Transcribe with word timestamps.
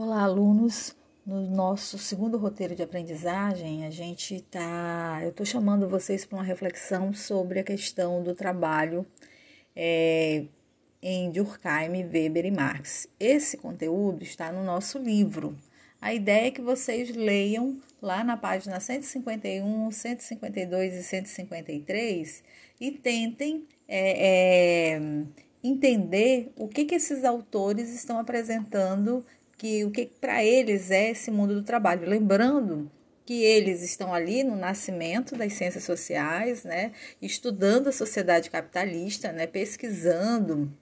Olá, 0.00 0.22
alunos. 0.22 0.94
No 1.26 1.50
nosso 1.50 1.98
segundo 1.98 2.38
roteiro 2.38 2.72
de 2.72 2.84
aprendizagem, 2.84 3.84
a 3.84 3.90
gente 3.90 4.40
tá. 4.42 5.18
Eu 5.24 5.30
estou 5.30 5.44
chamando 5.44 5.88
vocês 5.88 6.24
para 6.24 6.38
uma 6.38 6.44
reflexão 6.44 7.12
sobre 7.12 7.58
a 7.58 7.64
questão 7.64 8.22
do 8.22 8.32
trabalho 8.32 9.04
é, 9.74 10.44
em 11.02 11.32
Durkheim, 11.32 12.04
Weber 12.04 12.46
e 12.46 12.50
Marx. 12.52 13.08
Esse 13.18 13.56
conteúdo 13.56 14.22
está 14.22 14.52
no 14.52 14.62
nosso 14.62 15.00
livro. 15.00 15.58
A 16.00 16.14
ideia 16.14 16.46
é 16.46 16.52
que 16.52 16.62
vocês 16.62 17.10
leiam 17.16 17.76
lá 18.00 18.22
na 18.22 18.36
página 18.36 18.78
151, 18.78 19.90
152 19.90 20.94
e 20.94 21.02
153 21.02 22.44
e 22.80 22.92
tentem 22.92 23.66
é, 23.88 24.92
é, 24.94 25.00
entender 25.60 26.52
o 26.54 26.68
que, 26.68 26.84
que 26.84 26.94
esses 26.94 27.24
autores 27.24 27.92
estão 27.92 28.16
apresentando 28.16 29.26
que 29.58 29.84
o 29.84 29.90
que 29.90 30.06
para 30.06 30.42
eles 30.42 30.90
é 30.90 31.10
esse 31.10 31.30
mundo 31.30 31.54
do 31.54 31.64
trabalho. 31.64 32.08
Lembrando 32.08 32.90
que 33.26 33.42
eles 33.42 33.82
estão 33.82 34.14
ali 34.14 34.42
no 34.42 34.56
nascimento 34.56 35.36
das 35.36 35.52
ciências 35.52 35.84
sociais, 35.84 36.64
né, 36.64 36.92
estudando 37.20 37.88
a 37.88 37.92
sociedade 37.92 38.48
capitalista, 38.48 39.32
né, 39.32 39.46
pesquisando, 39.46 40.72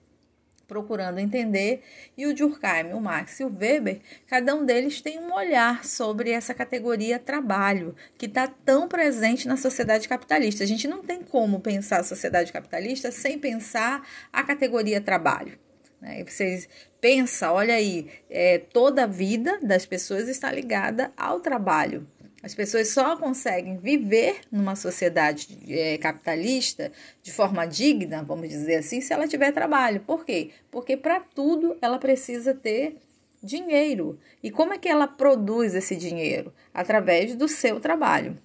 procurando 0.65 1.19
entender, 1.19 1.81
e 2.17 2.25
o 2.25 2.33
Durkheim, 2.33 2.93
o 2.93 3.01
Marx 3.01 3.39
e 3.39 3.43
o 3.43 3.53
Weber, 3.53 3.99
cada 4.27 4.55
um 4.55 4.65
deles 4.65 5.01
tem 5.01 5.19
um 5.19 5.33
olhar 5.33 5.83
sobre 5.83 6.31
essa 6.31 6.53
categoria 6.53 7.19
trabalho, 7.19 7.95
que 8.17 8.27
está 8.27 8.47
tão 8.47 8.87
presente 8.87 9.47
na 9.47 9.57
sociedade 9.57 10.07
capitalista. 10.07 10.63
A 10.63 10.67
gente 10.67 10.87
não 10.87 11.01
tem 11.01 11.23
como 11.23 11.59
pensar 11.59 12.01
a 12.01 12.03
sociedade 12.03 12.53
capitalista 12.53 13.11
sem 13.11 13.39
pensar 13.39 14.07
a 14.31 14.43
categoria 14.43 15.01
trabalho. 15.01 15.57
Né? 16.01 16.23
Vocês 16.23 16.67
pensam, 17.01 17.53
olha 17.53 17.75
aí, 17.75 18.09
é, 18.29 18.57
toda 18.57 19.03
a 19.03 19.07
vida 19.07 19.59
das 19.61 19.85
pessoas 19.85 20.27
está 20.27 20.51
ligada 20.51 21.11
ao 21.17 21.39
trabalho. 21.39 22.07
As 22.43 22.53
pessoas 22.53 22.89
só 22.89 23.17
conseguem 23.17 23.77
viver 23.77 24.41
numa 24.51 24.75
sociedade 24.75 25.57
é, 25.67 25.97
capitalista 25.97 26.91
de 27.21 27.31
forma 27.31 27.65
digna, 27.65 28.23
vamos 28.23 28.47
dizer 28.47 28.75
assim, 28.75 29.01
se 29.01 29.11
ela 29.11 29.27
tiver 29.27 29.51
trabalho. 29.51 30.01
Por 30.01 30.23
quê? 30.23 30.51
Porque 30.71 30.95
para 30.95 31.19
tudo 31.19 31.75
ela 31.81 31.97
precisa 31.97 32.53
ter 32.53 32.97
dinheiro. 33.41 34.19
E 34.41 34.51
como 34.51 34.73
é 34.73 34.77
que 34.77 34.87
ela 34.87 35.07
produz 35.07 35.73
esse 35.73 35.95
dinheiro? 35.95 36.53
Através 36.73 37.35
do 37.35 37.47
seu 37.47 37.79
trabalho. 37.79 38.37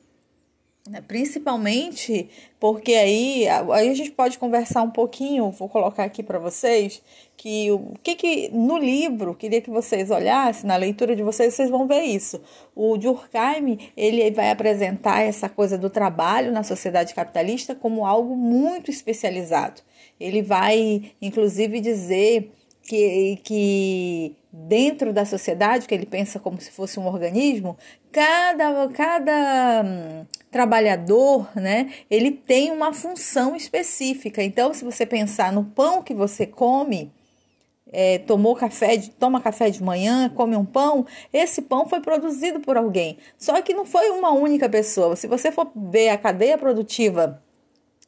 Né? 0.88 1.00
Principalmente 1.00 2.28
porque 2.58 2.92
aí, 2.94 3.46
aí 3.48 3.88
a 3.88 3.94
gente 3.94 4.10
pode 4.10 4.36
conversar 4.36 4.82
um 4.82 4.90
pouquinho, 4.90 5.50
vou 5.52 5.68
colocar 5.68 6.02
aqui 6.02 6.24
para 6.24 6.40
vocês, 6.40 7.00
que 7.36 7.70
o 7.70 7.94
que, 8.02 8.16
que 8.16 8.48
no 8.52 8.78
livro, 8.78 9.34
queria 9.34 9.60
que 9.60 9.70
vocês 9.70 10.10
olhassem, 10.10 10.66
na 10.66 10.74
leitura 10.74 11.14
de 11.14 11.22
vocês, 11.22 11.54
vocês 11.54 11.70
vão 11.70 11.86
ver 11.86 12.02
isso. 12.02 12.40
O 12.74 12.96
Durkheim, 12.96 13.78
ele 13.96 14.28
vai 14.32 14.50
apresentar 14.50 15.22
essa 15.22 15.48
coisa 15.48 15.78
do 15.78 15.88
trabalho 15.88 16.50
na 16.50 16.64
sociedade 16.64 17.14
capitalista 17.14 17.76
como 17.76 18.04
algo 18.04 18.36
muito 18.36 18.90
especializado. 18.90 19.82
Ele 20.18 20.42
vai, 20.42 21.12
inclusive, 21.20 21.80
dizer 21.80 22.50
que, 22.82 23.38
que 23.44 24.36
dentro 24.52 25.12
da 25.12 25.24
sociedade, 25.24 25.88
que 25.88 25.94
ele 25.94 26.04
pensa 26.04 26.38
como 26.38 26.60
se 26.60 26.70
fosse 26.70 27.00
um 27.00 27.06
organismo, 27.06 27.78
cada, 28.10 28.86
cada 28.88 29.82
hum, 29.82 30.26
trabalhador, 30.50 31.48
né, 31.54 31.90
ele 32.10 32.30
tem 32.30 32.70
uma 32.70 32.92
função 32.92 33.56
específica. 33.56 34.42
Então, 34.42 34.74
se 34.74 34.84
você 34.84 35.06
pensar 35.06 35.52
no 35.52 35.64
pão 35.64 36.02
que 36.02 36.12
você 36.12 36.46
come, 36.46 37.10
é, 37.90 38.18
tomou 38.18 38.54
café, 38.54 38.96
de, 38.96 39.10
toma 39.10 39.40
café 39.40 39.70
de 39.70 39.82
manhã, 39.82 40.28
come 40.28 40.54
um 40.54 40.64
pão, 40.64 41.06
esse 41.32 41.62
pão 41.62 41.88
foi 41.88 42.00
produzido 42.00 42.60
por 42.60 42.76
alguém. 42.76 43.16
Só 43.38 43.60
que 43.62 43.72
não 43.72 43.86
foi 43.86 44.10
uma 44.10 44.32
única 44.32 44.68
pessoa. 44.68 45.16
Se 45.16 45.26
você 45.26 45.50
for 45.50 45.70
ver 45.74 46.10
a 46.10 46.18
cadeia 46.18 46.58
produtiva 46.58 47.42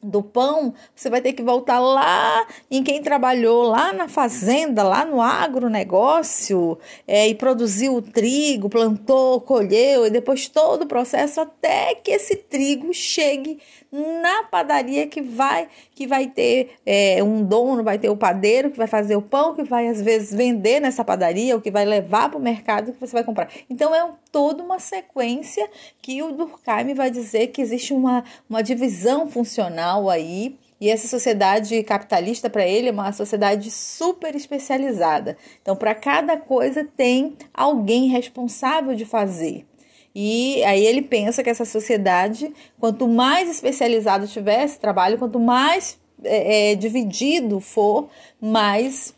do 0.05 0.21
pão, 0.21 0.73
você 0.95 1.09
vai 1.09 1.21
ter 1.21 1.33
que 1.33 1.41
voltar 1.43 1.79
lá 1.79 2.45
em 2.69 2.83
quem 2.83 3.01
trabalhou 3.01 3.63
lá 3.63 3.91
na 3.91 4.07
fazenda, 4.07 4.83
lá 4.83 5.03
no 5.03 5.21
agronegócio, 5.21 6.77
é, 7.07 7.27
e 7.27 7.35
produziu 7.35 7.95
o 7.95 8.01
trigo, 8.01 8.69
plantou, 8.69 9.41
colheu, 9.41 10.05
e 10.05 10.09
depois 10.09 10.47
todo 10.47 10.83
o 10.83 10.87
processo 10.87 11.41
até 11.41 11.95
que 11.95 12.11
esse 12.11 12.35
trigo 12.35 12.93
chegue 12.93 13.59
na 13.91 14.43
padaria 14.43 15.07
que 15.07 15.21
vai 15.21 15.69
que 15.93 16.05
vai 16.05 16.27
ter 16.27 16.71
é, 16.85 17.23
um 17.23 17.43
dono, 17.43 17.81
vai 17.83 17.97
ter 17.97 18.09
o 18.09 18.17
padeiro 18.17 18.69
que 18.69 18.77
vai 18.77 18.87
fazer 18.87 19.15
o 19.15 19.21
pão, 19.21 19.55
que 19.55 19.63
vai 19.63 19.87
às 19.87 20.01
vezes 20.01 20.33
vender 20.33 20.81
nessa 20.81 21.05
padaria, 21.05 21.55
ou 21.55 21.61
que 21.61 21.71
vai 21.71 21.85
levar 21.85 22.29
para 22.29 22.37
o 22.37 22.41
mercado 22.41 22.91
que 22.91 22.99
você 22.99 23.13
vai 23.13 23.23
comprar. 23.23 23.49
Então 23.69 23.95
é 23.95 24.05
toda 24.31 24.61
uma 24.61 24.79
sequência 24.79 25.69
que 26.01 26.21
o 26.21 26.33
Durkheim 26.33 26.93
vai 26.93 27.09
dizer 27.09 27.47
que 27.47 27.61
existe 27.61 27.93
uma, 27.93 28.25
uma 28.49 28.61
divisão 28.61 29.27
funcional 29.29 29.94
aí. 30.09 30.57
E 30.79 30.89
essa 30.89 31.07
sociedade 31.07 31.81
capitalista, 31.83 32.49
para 32.49 32.67
ele, 32.67 32.89
é 32.89 32.91
uma 32.91 33.11
sociedade 33.13 33.71
super 33.71 34.35
especializada. 34.35 35.37
Então, 35.61 35.75
para 35.75 35.95
cada 35.95 36.35
coisa, 36.37 36.83
tem 36.83 37.37
alguém 37.53 38.09
responsável 38.09 38.93
de 38.93 39.05
fazer. 39.05 39.65
E 40.13 40.63
aí 40.63 40.85
ele 40.85 41.01
pensa 41.01 41.43
que 41.43 41.49
essa 41.49 41.65
sociedade, 41.65 42.53
quanto 42.79 43.07
mais 43.07 43.49
especializado 43.49 44.27
tiver 44.27 44.63
esse 44.63 44.79
trabalho, 44.79 45.17
quanto 45.17 45.39
mais 45.39 45.97
é, 46.23 46.71
é, 46.71 46.75
dividido 46.75 47.59
for, 47.59 48.09
mais 48.39 49.14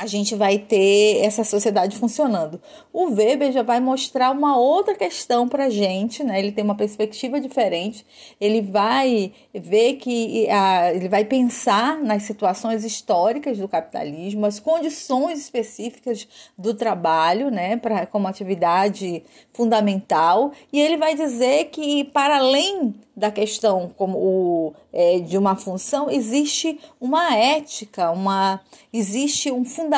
a 0.00 0.06
gente 0.06 0.34
vai 0.34 0.56
ter 0.56 1.18
essa 1.22 1.44
sociedade 1.44 1.98
funcionando. 1.98 2.58
O 2.90 3.10
Weber 3.10 3.52
já 3.52 3.62
vai 3.62 3.80
mostrar 3.80 4.30
uma 4.30 4.56
outra 4.56 4.94
questão 4.94 5.46
para 5.46 5.66
a 5.66 5.68
gente, 5.68 6.24
né? 6.24 6.38
Ele 6.38 6.52
tem 6.52 6.64
uma 6.64 6.74
perspectiva 6.74 7.38
diferente. 7.38 8.06
Ele 8.40 8.62
vai 8.62 9.30
ver 9.54 9.96
que 9.96 10.48
a, 10.48 10.94
ele 10.94 11.06
vai 11.06 11.26
pensar 11.26 12.00
nas 12.00 12.22
situações 12.22 12.82
históricas 12.82 13.58
do 13.58 13.68
capitalismo, 13.68 14.46
as 14.46 14.58
condições 14.58 15.38
específicas 15.38 16.26
do 16.56 16.72
trabalho, 16.72 17.50
né? 17.50 17.76
Para 17.76 18.06
como 18.06 18.26
atividade 18.26 19.22
fundamental. 19.52 20.52
E 20.72 20.80
ele 20.80 20.96
vai 20.96 21.14
dizer 21.14 21.66
que 21.66 22.04
para 22.04 22.38
além 22.38 22.94
da 23.14 23.30
questão 23.30 23.90
como 23.98 24.16
o, 24.16 24.74
é, 24.90 25.18
de 25.18 25.36
uma 25.36 25.54
função, 25.54 26.10
existe 26.10 26.80
uma 26.98 27.36
ética, 27.36 28.10
uma, 28.10 28.62
existe 28.90 29.52
um 29.52 29.62
fundamento 29.62 29.89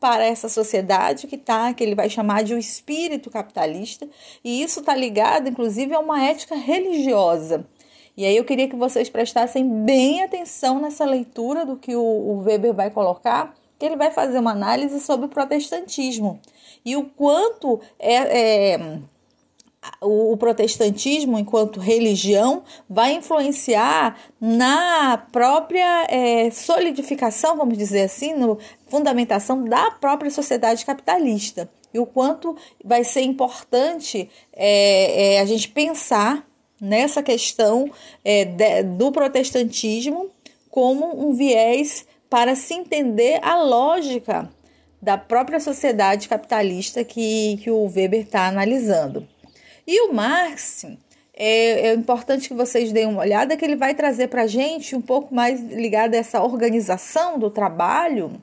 para 0.00 0.24
essa 0.24 0.48
sociedade 0.48 1.26
que 1.26 1.36
tá, 1.36 1.72
que 1.72 1.82
ele 1.82 1.94
vai 1.94 2.10
chamar 2.10 2.42
de 2.44 2.54
o 2.54 2.58
espírito 2.58 3.30
capitalista, 3.30 4.08
e 4.44 4.62
isso 4.62 4.80
está 4.80 4.94
ligado, 4.94 5.48
inclusive, 5.48 5.94
a 5.94 5.98
uma 5.98 6.22
ética 6.22 6.54
religiosa. 6.54 7.66
E 8.16 8.24
aí 8.24 8.36
eu 8.36 8.44
queria 8.44 8.68
que 8.68 8.76
vocês 8.76 9.10
prestassem 9.10 9.68
bem 9.84 10.22
atenção 10.22 10.80
nessa 10.80 11.04
leitura 11.04 11.66
do 11.66 11.76
que 11.76 11.94
o, 11.94 12.02
o 12.02 12.42
Weber 12.42 12.72
vai 12.72 12.90
colocar, 12.90 13.54
que 13.78 13.84
ele 13.84 13.96
vai 13.96 14.10
fazer 14.10 14.38
uma 14.38 14.52
análise 14.52 15.00
sobre 15.00 15.26
o 15.26 15.28
protestantismo 15.28 16.40
e 16.84 16.96
o 16.96 17.04
quanto 17.04 17.80
é, 17.98 18.72
é 18.74 18.98
o 20.00 20.36
protestantismo 20.36 21.38
enquanto 21.38 21.80
religião 21.80 22.62
vai 22.88 23.14
influenciar 23.14 24.18
na 24.40 25.16
própria 25.32 26.06
é, 26.08 26.50
solidificação, 26.50 27.56
vamos 27.56 27.76
dizer 27.76 28.02
assim, 28.02 28.34
no 28.34 28.58
fundamentação 28.88 29.64
da 29.64 29.90
própria 29.92 30.30
sociedade 30.30 30.84
capitalista 30.84 31.68
e 31.92 31.98
o 31.98 32.06
quanto 32.06 32.56
vai 32.84 33.04
ser 33.04 33.22
importante 33.22 34.28
é, 34.52 35.34
é, 35.36 35.40
a 35.40 35.44
gente 35.46 35.68
pensar 35.68 36.46
nessa 36.80 37.22
questão 37.22 37.90
é, 38.24 38.44
de, 38.44 38.82
do 38.82 39.10
protestantismo 39.10 40.30
como 40.70 41.26
um 41.26 41.32
viés 41.32 42.06
para 42.28 42.54
se 42.54 42.74
entender 42.74 43.38
a 43.42 43.62
lógica 43.62 44.50
da 45.00 45.16
própria 45.16 45.60
sociedade 45.60 46.28
capitalista 46.28 47.02
que, 47.04 47.58
que 47.62 47.70
o 47.70 47.84
Weber 47.84 48.22
está 48.22 48.46
analisando. 48.46 49.26
E 49.86 50.00
o 50.08 50.12
Marx, 50.12 50.84
é, 51.32 51.88
é, 51.88 51.94
importante 51.94 52.48
que 52.48 52.54
vocês 52.54 52.90
deem 52.90 53.06
uma 53.06 53.20
olhada, 53.20 53.56
que 53.56 53.64
ele 53.64 53.76
vai 53.76 53.94
trazer 53.94 54.28
para 54.28 54.42
a 54.42 54.46
gente 54.46 54.96
um 54.96 55.02
pouco 55.02 55.34
mais 55.34 55.60
ligado 55.60 56.14
a 56.14 56.16
essa 56.16 56.42
organização 56.42 57.38
do 57.38 57.50
trabalho. 57.50 58.42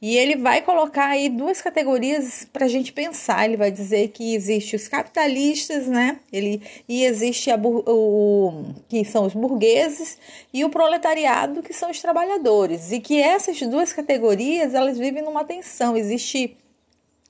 E 0.00 0.14
ele 0.18 0.36
vai 0.36 0.60
colocar 0.60 1.06
aí 1.06 1.30
duas 1.30 1.62
categorias 1.62 2.46
para 2.52 2.66
a 2.66 2.68
gente 2.68 2.92
pensar. 2.92 3.46
Ele 3.46 3.56
vai 3.56 3.70
dizer 3.70 4.08
que 4.08 4.34
existe 4.34 4.76
os 4.76 4.86
capitalistas, 4.86 5.86
né? 5.86 6.20
Ele, 6.30 6.60
e 6.86 7.02
existe 7.04 7.50
a, 7.50 7.56
o, 7.56 8.66
que 8.88 9.02
são 9.06 9.24
os 9.24 9.32
burgueses 9.32 10.18
e 10.52 10.64
o 10.66 10.68
proletariado, 10.68 11.62
que 11.62 11.72
são 11.72 11.90
os 11.90 12.00
trabalhadores. 12.00 12.92
E 12.92 13.00
que 13.00 13.18
essas 13.18 13.58
duas 13.62 13.94
categorias 13.94 14.74
elas 14.74 14.98
vivem 14.98 15.22
numa 15.22 15.44
tensão. 15.44 15.96
Existe 15.96 16.54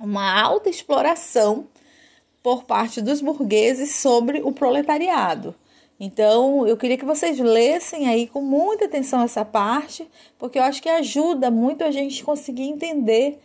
uma 0.00 0.38
alta 0.42 0.68
exploração 0.68 1.68
por 2.46 2.62
parte 2.62 3.02
dos 3.02 3.20
burgueses 3.20 3.96
sobre 3.96 4.40
o 4.40 4.52
proletariado. 4.52 5.52
Então, 5.98 6.64
eu 6.64 6.76
queria 6.76 6.96
que 6.96 7.04
vocês 7.04 7.40
lessem 7.40 8.06
aí 8.06 8.28
com 8.28 8.40
muita 8.40 8.84
atenção 8.84 9.20
essa 9.20 9.44
parte, 9.44 10.08
porque 10.38 10.56
eu 10.56 10.62
acho 10.62 10.80
que 10.80 10.88
ajuda 10.88 11.50
muito 11.50 11.82
a 11.82 11.90
gente 11.90 12.22
conseguir 12.22 12.62
entender 12.62 13.40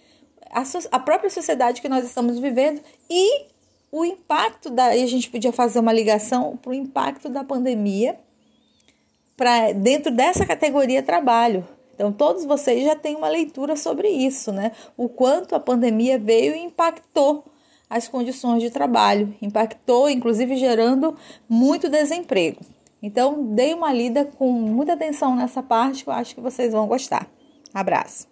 a, 0.51 0.61
a 0.91 0.99
própria 0.99 1.31
sociedade 1.31 1.81
que 1.81 1.89
nós 1.89 2.05
estamos 2.05 2.37
vivendo 2.37 2.79
e 3.09 3.47
o 3.91 4.05
impacto 4.05 4.69
da. 4.69 4.89
A 4.89 5.07
gente 5.07 5.31
podia 5.31 5.51
fazer 5.51 5.79
uma 5.79 5.91
ligação 5.91 6.55
para 6.57 6.69
o 6.69 6.75
impacto 6.75 7.27
da 7.27 7.43
pandemia 7.43 8.19
para 9.35 9.71
dentro 9.71 10.11
dessa 10.11 10.45
categoria 10.45 11.01
trabalho. 11.01 11.67
Então, 11.95 12.13
todos 12.13 12.45
vocês 12.45 12.83
já 12.83 12.95
têm 12.95 13.15
uma 13.15 13.29
leitura 13.29 13.75
sobre 13.75 14.09
isso, 14.09 14.51
né? 14.51 14.73
O 14.95 15.09
quanto 15.09 15.55
a 15.55 15.59
pandemia 15.59 16.19
veio 16.19 16.53
e 16.53 16.59
impactou 16.59 17.50
as 17.91 18.07
condições 18.07 18.63
de 18.63 18.69
trabalho, 18.69 19.35
impactou, 19.41 20.09
inclusive, 20.09 20.55
gerando 20.55 21.13
muito 21.49 21.89
desemprego. 21.89 22.61
Então, 23.03 23.53
dei 23.53 23.73
uma 23.73 23.91
lida 23.91 24.23
com 24.23 24.49
muita 24.49 24.93
atenção 24.93 25.35
nessa 25.35 25.61
parte, 25.61 26.05
que 26.05 26.09
eu 26.09 26.13
acho 26.13 26.33
que 26.33 26.39
vocês 26.39 26.71
vão 26.71 26.87
gostar. 26.87 27.27
Abraço. 27.73 28.30